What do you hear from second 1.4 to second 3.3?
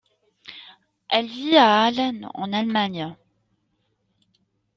à Aalen, en Allemagne.